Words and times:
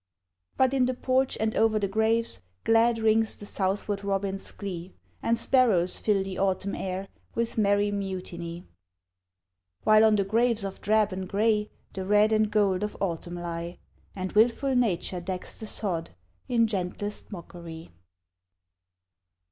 But 0.57 0.73
in 0.73 0.87
the 0.87 0.95
porch 0.95 1.37
and 1.39 1.55
o'er 1.55 1.77
the 1.77 1.87
graves, 1.87 2.39
Glad 2.63 2.97
rings 2.97 3.35
the 3.35 3.45
southward 3.45 4.03
robin's 4.03 4.49
glee, 4.51 4.95
And 5.21 5.37
sparrows 5.37 5.99
fill 5.99 6.23
the 6.23 6.39
autumn 6.39 6.73
air 6.73 7.07
With 7.35 7.55
merry 7.59 7.91
mutiny; 7.91 8.65
While 9.83 10.03
on 10.03 10.15
the 10.15 10.23
graves 10.23 10.63
of 10.63 10.81
drab 10.81 11.13
and 11.13 11.29
gray 11.29 11.69
The 11.93 12.03
red 12.03 12.31
and 12.31 12.49
gold 12.49 12.81
of 12.81 12.97
autumn 12.99 13.35
lie, 13.35 13.77
And 14.15 14.31
wilful 14.31 14.73
Nature 14.75 15.21
decks 15.21 15.59
the 15.59 15.67
sod 15.67 16.09
In 16.49 16.65
gentlest 16.65 17.31
mockery. 17.31 17.91